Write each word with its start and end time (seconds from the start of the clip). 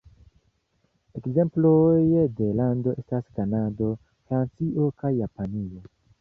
Ekzemploj 1.19 1.99
de 2.39 2.47
lando 2.61 2.95
estas 3.03 3.29
Kanado, 3.41 3.91
Francio, 4.31 4.89
kaj 5.05 5.13
Japanio. 5.21 5.87